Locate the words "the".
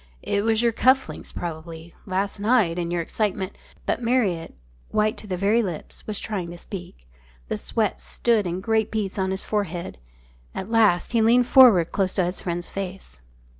5.27-5.37, 7.49-7.57